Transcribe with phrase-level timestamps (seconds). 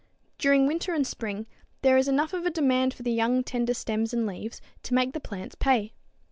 [0.39, 1.45] During winter and spring
[1.83, 5.13] there is enough of a demand for the young tender stems and leaves to make
[5.13, 5.93] the plants pay.